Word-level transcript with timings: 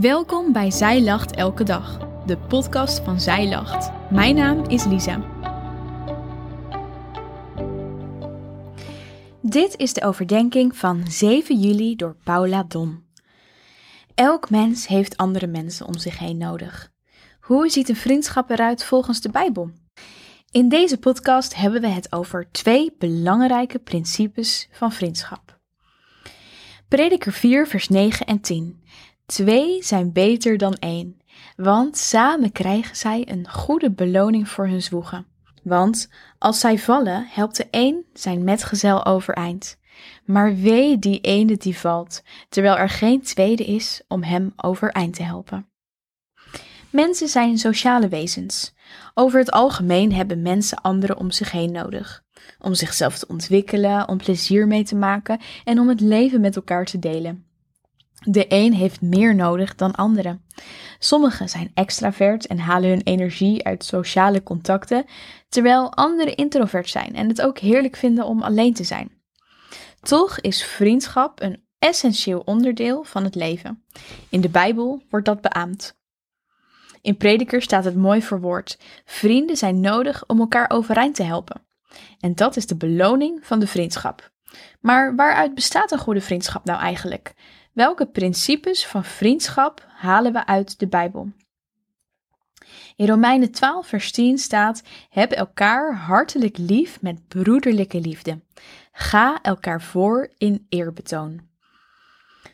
Welkom 0.00 0.52
bij 0.52 0.70
Zij 0.70 1.02
Lacht 1.02 1.36
Elke 1.36 1.64
Dag, 1.64 1.98
de 2.26 2.38
podcast 2.38 3.04
van 3.04 3.20
Zij 3.20 3.48
Lacht. 3.48 3.90
Mijn 4.10 4.34
naam 4.34 4.64
is 4.64 4.84
Lisa. 4.84 5.20
Dit 9.42 9.76
is 9.76 9.92
de 9.92 10.04
overdenking 10.04 10.76
van 10.76 11.06
7 11.08 11.60
juli 11.60 11.96
door 11.96 12.16
Paula 12.24 12.62
Don. 12.62 13.04
Elk 14.14 14.50
mens 14.50 14.86
heeft 14.86 15.16
andere 15.16 15.46
mensen 15.46 15.86
om 15.86 15.98
zich 15.98 16.18
heen 16.18 16.36
nodig. 16.36 16.92
Hoe 17.40 17.68
ziet 17.68 17.88
een 17.88 17.96
vriendschap 17.96 18.50
eruit 18.50 18.84
volgens 18.84 19.20
de 19.20 19.30
Bijbel? 19.30 19.70
In 20.50 20.68
deze 20.68 20.98
podcast 20.98 21.54
hebben 21.54 21.80
we 21.80 21.88
het 21.88 22.12
over 22.12 22.50
twee 22.50 22.94
belangrijke 22.98 23.78
principes 23.78 24.68
van 24.72 24.92
vriendschap. 24.92 25.58
Prediker 26.88 27.32
4, 27.32 27.66
vers 27.66 27.88
9 27.88 28.26
en 28.26 28.40
10. 28.40 28.84
Twee 29.26 29.82
zijn 29.82 30.12
beter 30.12 30.58
dan 30.58 30.74
één, 30.74 31.20
want 31.56 31.96
samen 31.96 32.52
krijgen 32.52 32.96
zij 32.96 33.24
een 33.28 33.50
goede 33.50 33.90
beloning 33.90 34.48
voor 34.48 34.66
hun 34.66 34.82
zwoegen. 34.82 35.26
Want 35.62 36.08
als 36.38 36.60
zij 36.60 36.78
vallen, 36.78 37.26
helpt 37.28 37.56
de 37.56 37.66
een 37.70 38.04
zijn 38.12 38.44
metgezel 38.44 39.04
overeind. 39.04 39.78
Maar 40.24 40.56
wee 40.56 40.98
die 40.98 41.20
ene 41.20 41.56
die 41.56 41.78
valt, 41.78 42.22
terwijl 42.48 42.76
er 42.76 42.88
geen 42.88 43.22
tweede 43.22 43.64
is 43.64 44.02
om 44.08 44.22
hem 44.22 44.52
overeind 44.56 45.14
te 45.14 45.22
helpen. 45.22 45.66
Mensen 46.90 47.28
zijn 47.28 47.58
sociale 47.58 48.08
wezens. 48.08 48.74
Over 49.14 49.38
het 49.38 49.50
algemeen 49.50 50.12
hebben 50.12 50.42
mensen 50.42 50.80
anderen 50.80 51.16
om 51.16 51.30
zich 51.30 51.50
heen 51.50 51.72
nodig. 51.72 52.24
Om 52.58 52.74
zichzelf 52.74 53.18
te 53.18 53.26
ontwikkelen, 53.28 54.08
om 54.08 54.16
plezier 54.16 54.66
mee 54.66 54.84
te 54.84 54.96
maken 54.96 55.40
en 55.64 55.78
om 55.78 55.88
het 55.88 56.00
leven 56.00 56.40
met 56.40 56.56
elkaar 56.56 56.84
te 56.84 56.98
delen. 56.98 57.46
De 58.28 58.46
een 58.48 58.74
heeft 58.74 59.00
meer 59.00 59.34
nodig 59.34 59.74
dan 59.74 59.94
andere. 59.94 60.38
Sommigen 60.98 61.48
zijn 61.48 61.70
extravert 61.74 62.46
en 62.46 62.58
halen 62.58 62.88
hun 62.88 63.02
energie 63.02 63.64
uit 63.64 63.84
sociale 63.84 64.42
contacten, 64.42 65.04
terwijl 65.48 65.92
anderen 65.92 66.36
introvert 66.36 66.88
zijn 66.88 67.14
en 67.14 67.28
het 67.28 67.42
ook 67.42 67.58
heerlijk 67.58 67.96
vinden 67.96 68.24
om 68.24 68.42
alleen 68.42 68.74
te 68.74 68.84
zijn. 68.84 69.10
Toch 70.00 70.40
is 70.40 70.64
vriendschap 70.64 71.42
een 71.42 71.64
essentieel 71.78 72.42
onderdeel 72.44 73.04
van 73.04 73.24
het 73.24 73.34
leven. 73.34 73.84
In 74.28 74.40
de 74.40 74.48
Bijbel 74.48 75.02
wordt 75.10 75.26
dat 75.26 75.40
beaamd. 75.40 75.96
In 77.02 77.16
Prediker 77.16 77.62
staat 77.62 77.84
het 77.84 77.96
mooi 77.96 78.22
verwoord: 78.22 78.78
vrienden 79.04 79.56
zijn 79.56 79.80
nodig 79.80 80.26
om 80.26 80.40
elkaar 80.40 80.70
overeind 80.70 81.14
te 81.14 81.22
helpen. 81.22 81.66
En 82.20 82.34
dat 82.34 82.56
is 82.56 82.66
de 82.66 82.76
beloning 82.76 83.46
van 83.46 83.58
de 83.58 83.66
vriendschap. 83.66 84.30
Maar 84.80 85.16
waaruit 85.16 85.54
bestaat 85.54 85.92
een 85.92 85.98
goede 85.98 86.20
vriendschap 86.20 86.64
nou 86.64 86.80
eigenlijk? 86.80 87.34
Welke 87.76 88.06
principes 88.06 88.86
van 88.86 89.04
vriendschap 89.04 89.86
halen 89.88 90.32
we 90.32 90.46
uit 90.46 90.78
de 90.78 90.88
Bijbel? 90.88 91.32
In 92.96 93.06
Romeinen 93.06 93.50
12, 93.50 93.86
vers 93.86 94.12
10 94.12 94.38
staat: 94.38 94.82
Heb 95.10 95.32
elkaar 95.32 95.94
hartelijk 95.96 96.58
lief 96.58 97.02
met 97.02 97.28
broederlijke 97.28 98.00
liefde. 98.00 98.40
Ga 98.92 99.42
elkaar 99.42 99.82
voor 99.82 100.32
in 100.38 100.66
eerbetoon. 100.68 101.40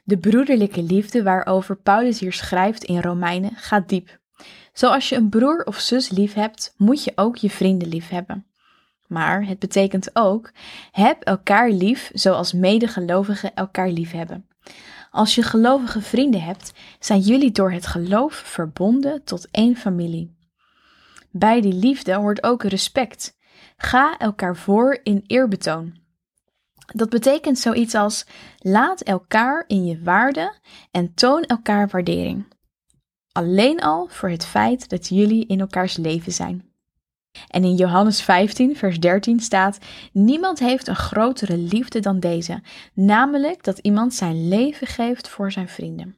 De 0.05 0.19
broederlijke 0.19 0.83
liefde 0.83 1.23
waarover 1.23 1.77
Paulus 1.77 2.21
hier 2.21 2.33
schrijft 2.33 2.85
in 2.85 3.01
Romeinen 3.01 3.53
gaat 3.55 3.89
diep. 3.89 4.19
Zoals 4.73 5.09
je 5.09 5.17
een 5.17 5.29
broer 5.29 5.65
of 5.65 5.79
zus 5.79 6.11
lief 6.11 6.35
hebt, 6.35 6.75
moet 6.77 7.05
je 7.05 7.13
ook 7.15 7.37
je 7.37 7.51
vrienden 7.51 7.89
lief 7.89 8.09
hebben. 8.09 8.47
Maar 9.13 9.47
het 9.47 9.59
betekent 9.59 10.11
ook: 10.17 10.53
heb 10.91 11.23
elkaar 11.23 11.71
lief 11.71 12.11
zoals 12.15 12.53
medegelovigen 12.53 13.55
elkaar 13.55 13.89
lief 13.89 14.11
hebben. 14.11 14.47
Als 15.11 15.35
je 15.35 15.43
gelovige 15.43 16.01
vrienden 16.01 16.43
hebt, 16.43 16.73
zijn 16.99 17.21
jullie 17.21 17.51
door 17.51 17.73
het 17.73 17.87
geloof 17.87 18.35
verbonden 18.35 19.25
tot 19.25 19.49
één 19.51 19.77
familie. 19.77 20.37
Bij 21.31 21.61
die 21.61 21.73
liefde 21.73 22.15
hoort 22.15 22.43
ook 22.43 22.63
respect. 22.63 23.37
Ga 23.77 24.19
elkaar 24.19 24.57
voor 24.57 25.01
in 25.03 25.25
eerbetoon. 25.27 26.01
Dat 26.95 27.11
betekent 27.11 27.59
zoiets 27.59 27.95
als 27.95 28.27
laat 28.59 29.01
elkaar 29.01 29.65
in 29.67 29.85
je 29.85 30.03
waarde 30.03 30.55
en 30.91 31.15
toon 31.15 31.43
elkaar 31.43 31.89
waardering. 31.89 32.47
Alleen 33.33 33.81
al 33.81 34.07
voor 34.11 34.29
het 34.29 34.45
feit 34.45 34.89
dat 34.89 35.09
jullie 35.09 35.47
in 35.47 35.61
elkaars 35.61 35.97
leven 35.97 36.33
zijn. 36.33 36.72
En 37.49 37.65
in 37.65 37.75
Johannes 37.75 38.23
15, 38.23 38.77
vers 38.77 39.01
13 39.01 39.41
staat: 39.41 39.79
Niemand 40.13 40.59
heeft 40.59 40.89
een 40.89 40.97
grotere 40.97 41.57
liefde 41.57 42.01
dan 42.01 42.21
deze, 42.21 42.63
namelijk 42.95 43.65
dat 43.65 43.79
iemand 43.79 44.15
zijn 44.15 44.49
leven 44.49 44.87
geeft 44.87 45.29
voor 45.29 45.53
zijn 45.53 45.69
vrienden. 45.69 46.17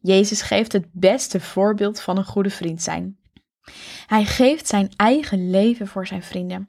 Jezus 0.00 0.42
geeft 0.42 0.72
het 0.72 0.86
beste 0.92 1.40
voorbeeld 1.40 2.00
van 2.00 2.16
een 2.16 2.24
goede 2.24 2.50
vriend 2.50 2.82
zijn. 2.82 3.18
Hij 4.06 4.24
geeft 4.24 4.66
zijn 4.66 4.92
eigen 4.96 5.50
leven 5.50 5.86
voor 5.86 6.06
zijn 6.06 6.22
vrienden, 6.22 6.68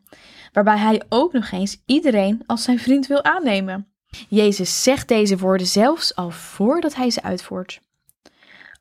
waarbij 0.51 0.77
hij 0.77 1.01
ook 1.09 1.33
nog 1.33 1.51
eens 1.51 1.81
iedereen 1.85 2.43
als 2.45 2.63
zijn 2.63 2.79
vriend 2.79 3.07
wil 3.07 3.23
aannemen. 3.23 3.87
Jezus 4.29 4.83
zegt 4.83 5.07
deze 5.07 5.37
woorden 5.37 5.67
zelfs 5.67 6.15
al 6.15 6.29
voordat 6.29 6.95
hij 6.95 7.09
ze 7.09 7.23
uitvoert. 7.23 7.79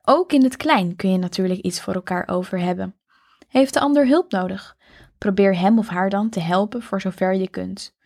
Ook 0.05 0.33
in 0.33 0.43
het 0.43 0.57
klein 0.57 0.97
kun 0.97 1.11
je 1.11 1.19
natuurlijk 1.19 1.61
iets 1.61 1.81
voor 1.81 1.95
elkaar 1.95 2.29
over 2.29 2.61
hebben. 2.61 2.95
Heeft 3.57 3.75
de 3.75 3.81
ander 3.81 4.07
hulp 4.07 4.33
nodig? 4.33 4.77
Probeer 5.19 5.59
hem 5.59 5.79
of 5.79 5.89
haar 5.89 6.11
dan 6.11 6.29
te 6.29 6.41
helpen 6.41 6.83
voor 6.83 7.01
zover 7.01 7.35
je 7.35 7.49
kunt. 7.49 7.97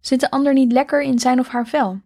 Zit 0.00 0.20
de 0.20 0.30
ander 0.30 0.52
niet 0.52 0.72
lekker 0.72 1.02
in 1.02 1.18
zijn 1.18 1.38
of 1.38 1.48
haar 1.48 1.66
vel? 1.66 2.00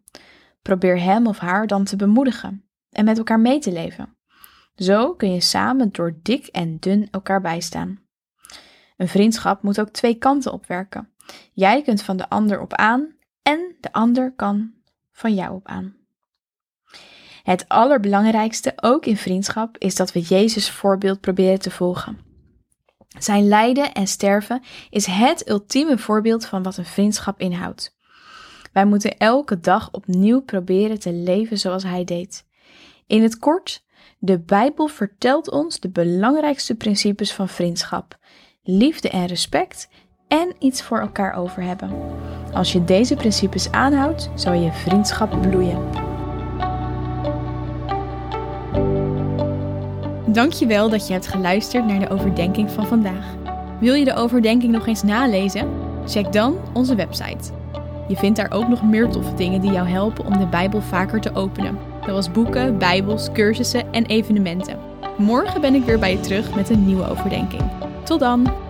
Probeer 0.63 1.01
hem 1.01 1.27
of 1.27 1.39
haar 1.39 1.67
dan 1.67 1.85
te 1.85 1.97
bemoedigen 1.97 2.65
en 2.91 3.05
met 3.05 3.19
elkaar 3.19 3.41
mee 3.41 3.59
te 3.59 3.73
leven. 3.73 4.17
Zo 4.77 5.15
kun 5.15 5.33
je 5.33 5.41
samen 5.41 5.93
door 5.93 6.19
dik 6.23 6.47
en 6.47 6.79
dun 6.79 7.09
elkaar 7.11 7.41
bijstaan. 7.41 8.01
Een 8.97 9.09
vriendschap 9.09 9.63
moet 9.63 9.81
ook 9.81 9.91
twee 9.91 10.15
kanten 10.15 10.53
opwerken. 10.53 11.09
Jij 11.53 11.83
kunt 11.83 12.03
van 12.03 12.17
de 12.17 12.29
ander 12.29 12.61
op 12.61 12.75
aan 12.75 13.15
en 13.43 13.77
de 13.81 13.93
ander 13.93 14.33
kan 14.37 14.73
van 15.13 15.35
jou 15.35 15.55
op 15.55 15.67
aan. 15.67 15.97
Het 17.43 17.69
allerbelangrijkste, 17.69 18.73
ook 18.77 19.07
in 19.07 19.17
vriendschap, 19.17 19.79
is 19.79 19.95
dat 19.95 20.13
we 20.13 20.21
Jezus 20.21 20.71
voorbeeld 20.71 21.21
proberen 21.21 21.59
te 21.59 21.71
volgen. 21.71 22.33
Zijn 23.19 23.49
lijden 23.49 23.93
en 23.93 24.07
sterven 24.07 24.63
is 24.91 25.07
het 25.07 25.49
ultieme 25.49 25.99
voorbeeld 25.99 26.47
van 26.47 26.63
wat 26.63 26.77
een 26.77 26.85
vriendschap 26.85 27.41
inhoudt. 27.41 27.97
Wij 28.73 28.85
moeten 28.85 29.19
elke 29.19 29.61
dag 29.61 29.89
opnieuw 29.93 30.41
proberen 30.41 30.99
te 30.99 31.13
leven 31.13 31.59
zoals 31.59 31.83
hij 31.83 32.05
deed. 32.05 32.45
In 33.07 33.23
het 33.23 33.39
kort, 33.39 33.85
de 34.19 34.39
Bijbel 34.39 34.87
vertelt 34.87 35.51
ons 35.51 35.81
de 35.81 35.91
belangrijkste 35.91 36.75
principes 36.75 37.33
van 37.33 37.49
vriendschap: 37.49 38.19
liefde 38.63 39.09
en 39.09 39.27
respect 39.27 39.89
en 40.29 40.55
iets 40.59 40.83
voor 40.83 41.01
elkaar 41.01 41.35
over 41.35 41.63
hebben. 41.63 41.91
Als 42.53 42.73
je 42.73 42.85
deze 42.85 43.15
principes 43.15 43.71
aanhoudt, 43.71 44.31
zal 44.35 44.53
je 44.53 44.73
vriendschap 44.73 45.41
bloeien. 45.43 46.14
Dankjewel 50.35 50.89
dat 50.89 51.07
je 51.07 51.13
hebt 51.13 51.27
geluisterd 51.27 51.87
naar 51.87 51.99
de 51.99 52.09
overdenking 52.09 52.71
van 52.71 52.87
vandaag. 52.87 53.35
Wil 53.81 53.95
je 53.95 54.05
de 54.05 54.15
overdenking 54.15 54.73
nog 54.73 54.87
eens 54.87 55.03
nalezen? 55.03 55.69
Check 56.07 56.33
dan 56.33 56.57
onze 56.73 56.95
website. 56.95 57.53
Je 58.09 58.17
vindt 58.17 58.37
daar 58.37 58.53
ook 58.53 58.69
nog 58.69 58.83
meer 58.83 59.09
toffe 59.09 59.35
dingen 59.35 59.61
die 59.61 59.73
jou 59.73 59.89
helpen 59.89 60.27
om 60.27 60.39
de 60.39 60.47
Bijbel 60.47 60.81
vaker 60.81 61.21
te 61.21 61.35
openen. 61.35 61.79
Zoals 62.07 62.31
boeken, 62.31 62.79
bijbels, 62.79 63.33
cursussen 63.33 63.93
en 63.93 64.07
evenementen. 64.07 64.79
Morgen 65.19 65.61
ben 65.61 65.75
ik 65.75 65.85
weer 65.85 65.99
bij 65.99 66.13
je 66.13 66.21
terug 66.21 66.55
met 66.55 66.71
een 66.71 66.87
nieuwe 66.87 67.09
overdenking. 67.09 67.63
Tot 68.05 68.21
dan! 68.21 68.64